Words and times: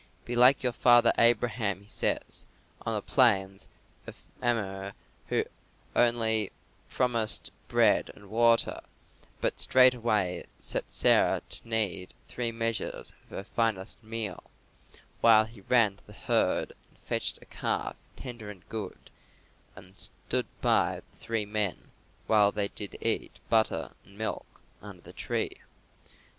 "Be 0.25 0.35
like 0.35 0.63
your 0.63 0.71
father 0.73 1.13
Abraham," 1.19 1.81
he 1.83 1.87
says, 1.87 2.47
"on 2.83 2.95
the 2.95 3.03
plains 3.03 3.67
of 4.07 4.15
Mamre, 4.41 4.95
who 5.27 5.45
only 5.95 6.51
promised 6.89 7.51
bread 7.67 8.09
and 8.15 8.27
water, 8.31 8.79
but 9.41 9.59
straightway 9.59 10.43
set 10.59 10.91
Sarah 10.91 11.43
to 11.49 11.69
knead 11.69 12.15
three 12.27 12.51
measures 12.51 13.11
of 13.25 13.29
her 13.29 13.43
finest 13.43 14.03
meal, 14.03 14.41
while 15.19 15.45
he 15.45 15.61
ran 15.61 15.97
to 15.97 16.07
the 16.07 16.13
herd 16.13 16.73
and 16.89 16.97
fetched 17.01 17.37
a 17.39 17.45
calf 17.45 17.95
tender 18.15 18.49
and 18.49 18.67
good, 18.69 19.11
and 19.75 19.95
stood 19.99 20.47
by 20.61 21.03
the 21.11 21.17
three 21.17 21.45
men 21.45 21.91
while 22.25 22.51
they 22.51 22.69
did 22.69 22.97
eat 23.01 23.39
butter 23.51 23.93
and 24.03 24.17
milk 24.17 24.61
under 24.81 25.03
the 25.03 25.13
tree. 25.13 25.59